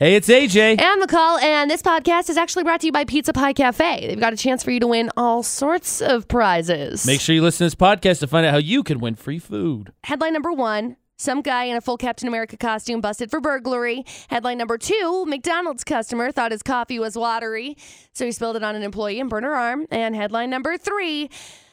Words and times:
Hey, 0.00 0.14
it's 0.14 0.28
AJ. 0.28 0.80
And 0.80 1.02
McCall, 1.02 1.42
and 1.42 1.68
this 1.68 1.82
podcast 1.82 2.30
is 2.30 2.36
actually 2.36 2.62
brought 2.62 2.82
to 2.82 2.86
you 2.86 2.92
by 2.92 3.04
Pizza 3.04 3.32
Pie 3.32 3.52
Cafe. 3.52 4.06
They've 4.06 4.20
got 4.20 4.32
a 4.32 4.36
chance 4.36 4.62
for 4.62 4.70
you 4.70 4.78
to 4.78 4.86
win 4.86 5.10
all 5.16 5.42
sorts 5.42 6.00
of 6.00 6.28
prizes. 6.28 7.04
Make 7.04 7.20
sure 7.20 7.34
you 7.34 7.42
listen 7.42 7.64
to 7.64 7.64
this 7.64 7.74
podcast 7.74 8.20
to 8.20 8.28
find 8.28 8.46
out 8.46 8.52
how 8.52 8.58
you 8.58 8.84
can 8.84 9.00
win 9.00 9.16
free 9.16 9.40
food. 9.40 9.92
Headline 10.04 10.34
number 10.34 10.52
one 10.52 10.98
some 11.16 11.42
guy 11.42 11.64
in 11.64 11.76
a 11.76 11.80
full 11.80 11.96
Captain 11.96 12.28
America 12.28 12.56
costume 12.56 13.00
busted 13.00 13.28
for 13.28 13.40
burglary. 13.40 14.04
Headline 14.28 14.58
number 14.58 14.78
two 14.78 15.24
McDonald's 15.26 15.82
customer 15.82 16.30
thought 16.30 16.52
his 16.52 16.62
coffee 16.62 17.00
was 17.00 17.18
watery, 17.18 17.76
so 18.12 18.24
he 18.24 18.30
spilled 18.30 18.54
it 18.54 18.62
on 18.62 18.76
an 18.76 18.84
employee 18.84 19.18
and 19.18 19.28
burned 19.28 19.46
her 19.46 19.56
arm. 19.56 19.84
And 19.90 20.14
headline 20.14 20.48
number 20.48 20.78
three 20.78 21.28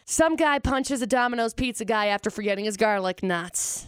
some 0.05 0.36
guy 0.36 0.57
punches 0.57 1.00
a 1.04 1.05
Domino's 1.05 1.54
pizza 1.54 1.86
guy 1.86 2.07
after 2.07 2.32
forgetting 2.32 2.66
his 2.66 2.76
garlic 2.76 3.21
knots. 3.21 3.86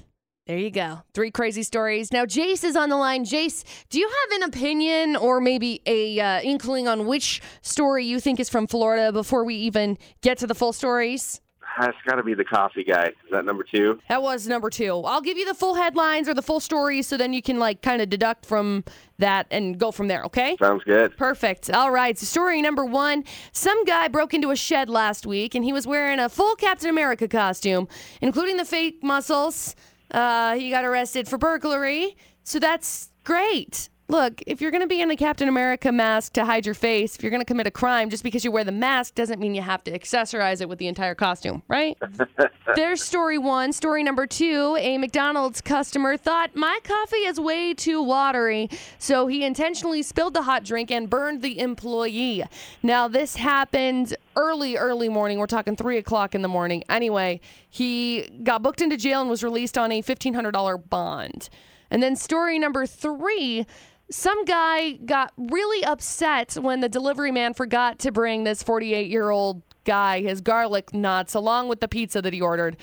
There 0.47 0.57
you 0.57 0.71
go. 0.71 1.01
Three 1.13 1.29
crazy 1.29 1.61
stories. 1.61 2.13
Now, 2.13 2.23
Jace 2.23 2.63
is 2.63 2.77
on 2.77 2.87
the 2.87 2.95
line. 2.95 3.25
Jace, 3.25 3.65
do 3.89 3.99
you 3.99 4.07
have 4.07 4.41
an 4.41 4.47
opinion 4.47 5.17
or 5.17 5.41
maybe 5.41 5.81
a 5.85 6.17
uh, 6.21 6.39
inkling 6.41 6.87
on 6.87 7.05
which 7.05 7.41
story 7.61 8.05
you 8.05 8.21
think 8.21 8.39
is 8.39 8.49
from 8.49 8.65
Florida 8.65 9.11
before 9.11 9.43
we 9.43 9.55
even 9.55 9.97
get 10.21 10.37
to 10.37 10.47
the 10.47 10.55
full 10.55 10.71
stories? 10.71 11.41
That's 11.81 11.97
got 12.07 12.15
to 12.15 12.23
be 12.23 12.33
the 12.33 12.45
coffee 12.45 12.85
guy. 12.85 13.07
Is 13.07 13.31
that 13.31 13.43
number 13.43 13.65
two? 13.69 13.99
That 14.07 14.21
was 14.21 14.47
number 14.47 14.69
two. 14.69 15.01
I'll 15.03 15.19
give 15.19 15.37
you 15.37 15.45
the 15.45 15.53
full 15.53 15.75
headlines 15.75 16.29
or 16.29 16.33
the 16.33 16.41
full 16.41 16.61
stories 16.61 17.07
so 17.07 17.17
then 17.17 17.33
you 17.33 17.41
can 17.41 17.59
like 17.59 17.81
kind 17.81 18.01
of 18.01 18.09
deduct 18.09 18.45
from 18.45 18.85
that 19.17 19.47
and 19.51 19.77
go 19.77 19.91
from 19.91 20.07
there, 20.07 20.23
okay? 20.23 20.55
Sounds 20.61 20.85
good. 20.85 21.17
Perfect. 21.17 21.69
All 21.71 21.91
right. 21.91 22.17
So 22.17 22.25
story 22.25 22.61
number 22.61 22.85
one. 22.85 23.25
Some 23.51 23.83
guy 23.83 24.07
broke 24.07 24.33
into 24.33 24.51
a 24.51 24.55
shed 24.55 24.89
last 24.89 25.27
week 25.27 25.55
and 25.55 25.65
he 25.65 25.73
was 25.73 25.85
wearing 25.85 26.19
a 26.19 26.29
full 26.29 26.55
Captain 26.55 26.89
America 26.89 27.27
costume, 27.27 27.89
including 28.21 28.55
the 28.55 28.65
fake 28.65 29.03
muscles. 29.03 29.75
Uh, 30.11 30.55
he 30.55 30.69
got 30.69 30.85
arrested 30.85 31.27
for 31.27 31.37
burglary. 31.37 32.15
So 32.43 32.59
that's 32.59 33.11
great. 33.23 33.89
Look, 34.09 34.41
if 34.47 34.61
you're 34.61 34.71
going 34.71 34.81
to 34.81 34.87
be 34.87 35.01
in 35.01 35.11
a 35.11 35.17
Captain 35.17 35.49
America 35.49 35.91
mask 35.91 36.31
to 36.33 36.45
hide 36.45 36.65
your 36.65 36.75
face, 36.75 37.17
if 37.17 37.23
you're 37.23 37.29
going 37.29 37.41
to 37.41 37.45
commit 37.45 37.67
a 37.67 37.71
crime, 37.71 38.09
just 38.09 38.23
because 38.23 38.45
you 38.45 38.51
wear 38.51 38.63
the 38.63 38.71
mask 38.71 39.15
doesn't 39.15 39.37
mean 39.37 39.53
you 39.53 39.61
have 39.61 39.83
to 39.83 39.91
accessorize 39.91 40.61
it 40.61 40.69
with 40.69 40.79
the 40.79 40.87
entire 40.87 41.13
costume, 41.13 41.61
right? 41.67 41.97
There's 42.75 43.03
story 43.03 43.37
one. 43.37 43.73
Story 43.73 44.03
number 44.03 44.25
two 44.25 44.77
a 44.79 44.97
McDonald's 44.97 45.59
customer 45.59 46.15
thought 46.15 46.55
my 46.55 46.79
coffee 46.85 47.17
is 47.17 47.37
way 47.37 47.73
too 47.73 48.01
watery, 48.01 48.69
so 48.97 49.27
he 49.27 49.43
intentionally 49.43 50.03
spilled 50.03 50.35
the 50.35 50.43
hot 50.43 50.63
drink 50.63 50.89
and 50.89 51.09
burned 51.09 51.41
the 51.41 51.59
employee. 51.59 52.45
Now, 52.83 53.09
this 53.09 53.35
happened 53.35 54.15
early, 54.37 54.77
early 54.77 55.09
morning. 55.09 55.39
We're 55.39 55.47
talking 55.47 55.75
three 55.75 55.97
o'clock 55.97 56.33
in 56.33 56.41
the 56.41 56.47
morning. 56.47 56.83
Anyway, 56.89 57.41
he 57.69 58.29
got 58.43 58.61
booked 58.61 58.81
into 58.81 58.95
jail 58.95 59.19
and 59.19 59.29
was 59.29 59.43
released 59.43 59.77
on 59.77 59.91
a 59.91 60.01
$1,500 60.01 60.89
bond. 60.89 61.49
And 61.89 62.01
then 62.01 62.15
story 62.15 62.59
number 62.59 62.85
three 62.85 63.65
some 64.09 64.45
guy 64.45 64.93
got 64.93 65.33
really 65.37 65.83
upset 65.83 66.53
when 66.53 66.79
the 66.79 66.87
delivery 66.87 67.31
man 67.31 67.53
forgot 67.53 67.99
to 67.99 68.11
bring 68.11 68.45
this 68.45 68.63
48 68.63 69.09
year 69.09 69.29
old 69.29 69.61
guy 69.83 70.21
his 70.21 70.39
garlic 70.39 70.93
knots 70.93 71.33
along 71.33 71.67
with 71.67 71.81
the 71.81 71.87
pizza 71.87 72.21
that 72.21 72.31
he 72.31 72.39
ordered. 72.39 72.77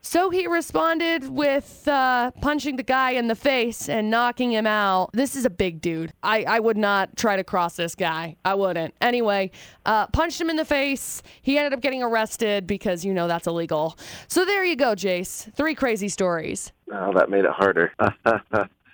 So 0.00 0.30
he 0.30 0.46
responded 0.46 1.28
with 1.28 1.86
uh, 1.86 2.30
punching 2.40 2.76
the 2.76 2.82
guy 2.82 3.12
in 3.12 3.28
the 3.28 3.34
face 3.34 3.88
and 3.88 4.10
knocking 4.10 4.52
him 4.52 4.66
out. 4.66 5.10
This 5.12 5.36
is 5.36 5.44
a 5.44 5.50
big 5.50 5.80
dude. 5.80 6.12
I, 6.22 6.44
I 6.44 6.60
would 6.60 6.76
not 6.76 7.16
try 7.16 7.36
to 7.36 7.44
cross 7.44 7.76
this 7.76 7.94
guy. 7.94 8.36
I 8.44 8.54
wouldn't. 8.54 8.94
Anyway, 9.00 9.50
uh, 9.84 10.06
punched 10.08 10.40
him 10.40 10.50
in 10.50 10.56
the 10.56 10.64
face. 10.64 11.22
He 11.42 11.58
ended 11.58 11.72
up 11.72 11.80
getting 11.80 12.02
arrested 12.02 12.66
because, 12.66 13.04
you 13.04 13.12
know, 13.12 13.28
that's 13.28 13.46
illegal. 13.46 13.98
So 14.28 14.44
there 14.44 14.64
you 14.64 14.76
go, 14.76 14.94
Jace. 14.94 15.52
Three 15.54 15.74
crazy 15.74 16.08
stories. 16.08 16.72
Oh, 16.92 17.12
that 17.14 17.28
made 17.28 17.44
it 17.44 17.50
harder. 17.50 17.92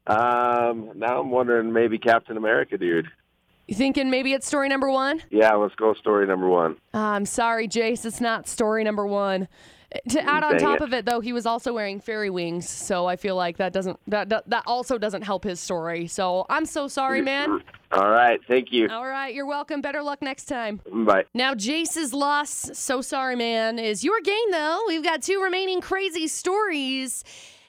um, 0.07 0.91
now 0.97 1.21
I'm 1.21 1.31
wondering 1.31 1.73
maybe 1.73 1.99
Captain 1.99 2.37
America, 2.37 2.79
dude. 2.79 3.07
You 3.67 3.75
thinking 3.75 4.11
maybe 4.11 4.33
it's 4.33 4.47
story 4.47 4.69
number 4.69 4.91
one? 4.91 5.23
Yeah, 5.31 5.55
let's 5.55 5.75
go 5.77 5.95
story 5.95 6.27
number 6.27 6.49
one. 6.49 6.77
Uh, 6.93 6.99
I'm 6.99 7.25
sorry, 7.27 7.67
Jace. 7.67 8.05
It's 8.05 8.21
not 8.21 8.47
story 8.47 8.85
number 8.85 9.07
one. 9.07 9.49
To 10.09 10.21
add 10.29 10.43
on 10.43 10.53
Dang 10.57 10.61
top 10.61 10.77
it. 10.79 10.83
of 10.83 10.93
it, 10.93 11.07
though, 11.07 11.21
he 11.21 11.33
was 11.33 11.47
also 11.47 11.73
wearing 11.73 12.01
fairy 12.01 12.29
wings, 12.29 12.69
so 12.69 13.07
I 13.07 13.15
feel 13.15 13.37
like 13.37 13.59
that 13.59 13.73
doesn't 13.73 13.97
that 14.09 14.29
that, 14.29 14.51
that 14.51 14.65
also 14.67 14.99
doesn't 14.99 15.23
help 15.23 15.45
his 15.45 15.61
story. 15.61 16.09
So 16.09 16.47
I'm 16.51 16.67
so 16.67 16.89
sorry, 16.89 17.23
man. 17.23 17.61
All 17.93 18.11
right, 18.11 18.41
thank 18.49 18.73
you. 18.73 18.89
All 18.89 19.07
right, 19.07 19.33
you're 19.33 19.47
welcome. 19.47 19.81
Better 19.81 20.03
luck 20.03 20.21
next 20.21 20.47
time. 20.47 20.81
Bye. 20.93 21.27
Now, 21.33 21.55
Jace's 21.55 22.13
loss, 22.13 22.71
so 22.73 23.03
sorry, 23.03 23.37
man, 23.37 23.79
is 23.79 24.03
your 24.03 24.21
gain, 24.21 24.51
though. 24.51 24.83
We've 24.89 25.05
got 25.05 25.23
two 25.23 25.41
remaining 25.41 25.81
crazy 25.81 26.27
stories. 26.27 27.23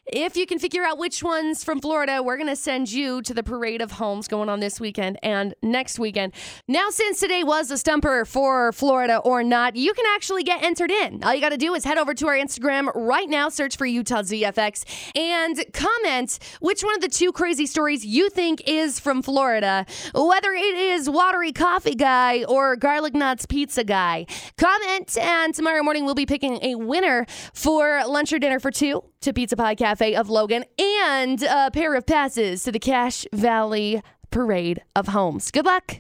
If 0.08 0.38
you 0.38 0.46
can 0.46 0.60
figure 0.60 0.84
out 0.84 1.00
which 1.00 1.24
one's 1.24 1.64
from 1.64 1.82
Florida, 1.82 2.22
we're 2.22 2.38
going 2.38 2.48
to 2.48 2.56
send 2.56 2.92
you 2.92 3.24
to 3.24 3.34
the 3.34 3.42
parade 3.42 3.82
of 3.82 3.94
homes 3.94 4.28
going 4.28 4.50
on 4.50 4.60
this 4.60 4.80
weekend 4.80 5.18
and 5.24 5.56
next 5.64 5.98
weekend. 5.98 6.34
Now, 6.68 6.92
since 6.92 7.20
today 7.20 7.44
was 7.44 7.72
a 7.72 7.78
stumper 7.78 8.24
for 8.24 8.72
Florida 8.72 9.18
or 9.18 9.44
not, 9.44 9.76
you 9.76 9.96
can 9.96 10.06
actually 10.14 10.44
get 10.44 10.62
entered 10.62 10.92
in. 10.92 11.24
All 11.24 11.34
you 11.34 11.42
got 11.42 11.50
to 11.50 11.58
do 11.58 11.74
is 11.74 11.84
head 11.84 11.98
over 11.98 12.14
to 12.14 12.28
our 12.28 12.36
Instagram 12.36 12.92
right 12.94 13.28
now, 13.28 13.50
search 13.50 13.78
for 13.78 13.88
Utah 13.88 14.22
ZFX, 14.22 14.86
and 15.16 15.66
comment 15.74 16.38
which 16.60 16.84
one 16.84 16.94
of 16.94 17.02
the 17.02 17.10
two 17.10 17.32
crazy 17.32 17.66
stories 17.66 18.06
you 18.06 18.30
think 18.30 18.62
is 18.68 19.00
from 19.00 19.24
Florida, 19.24 19.88
whether 20.14 20.52
it 20.52 20.76
is 20.76 21.10
watery 21.10 21.52
coffee 21.52 21.96
guy 21.96 22.44
or 22.44 22.76
garlic 22.76 23.16
knots 23.16 23.48
pizza 23.48 23.84
guy. 23.84 24.28
Comment, 24.58 25.18
and 25.18 25.56
tomorrow 25.56 25.82
morning 25.82 26.06
we'll 26.06 26.14
be 26.14 26.28
picking 26.28 26.64
a 26.64 26.76
winner 26.76 27.26
for 27.56 28.04
lunch 28.06 28.32
or 28.32 28.38
dinner 28.38 28.60
for 28.60 28.70
two 28.70 29.04
to 29.26 29.34
Pizza 29.34 29.56
Pie 29.56 29.74
Cafe 29.74 30.14
of 30.14 30.30
Logan 30.30 30.64
and 30.78 31.42
a 31.42 31.72
pair 31.72 31.96
of 31.96 32.06
passes 32.06 32.62
to 32.62 32.72
the 32.72 32.78
Cache 32.78 33.26
Valley 33.34 34.04
Parade 34.30 34.84
of 34.96 35.08
Homes. 35.08 35.50
Good 35.50 35.66
luck. 35.66 35.94